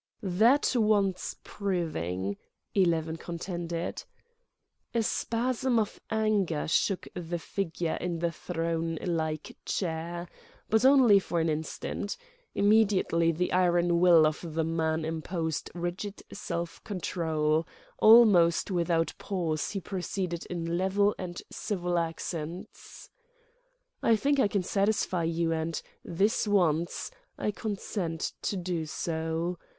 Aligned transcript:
"That 0.23 0.73
wants 0.75 1.35
proving," 1.43 2.35
Eleven 2.73 3.17
contended. 3.17 4.03
A 4.95 5.03
spasm 5.03 5.77
of 5.77 6.01
anger 6.09 6.67
shook 6.67 7.07
the 7.13 7.37
figure 7.37 7.97
in 8.01 8.17
the 8.17 8.31
throne 8.31 8.97
like 9.05 9.55
chair, 9.63 10.27
but 10.71 10.83
only 10.85 11.19
for 11.19 11.39
an 11.39 11.49
instant; 11.49 12.17
immediately 12.55 13.31
the 13.31 13.53
iron 13.53 13.99
will 13.99 14.25
of 14.25 14.43
the 14.55 14.63
man 14.63 15.05
imposed 15.05 15.69
rigid 15.75 16.23
self 16.33 16.83
control; 16.83 17.67
almost 17.99 18.71
without 18.71 19.13
pause 19.19 19.69
he 19.69 19.79
proceeded 19.79 20.47
in 20.47 20.79
level 20.79 21.13
and 21.19 21.43
civil 21.51 21.99
accents: 21.99 23.11
"I 24.01 24.15
think 24.15 24.39
I 24.39 24.47
can 24.47 24.63
satisfy 24.63 25.25
you 25.25 25.51
and—this 25.51 26.47
once—I 26.47 27.51
consent 27.51 28.33
to 28.41 28.57
do 28.57 28.87
so. 28.87 29.59